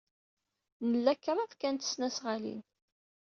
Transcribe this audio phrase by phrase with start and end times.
[0.91, 2.61] Nla kraḍt kan n tesnasɣalin.